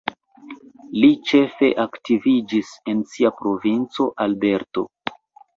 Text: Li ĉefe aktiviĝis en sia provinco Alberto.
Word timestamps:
Li 1.03 1.09
ĉefe 1.31 1.69
aktiviĝis 1.83 2.71
en 2.95 3.05
sia 3.13 3.33
provinco 3.43 4.09
Alberto. 4.27 4.89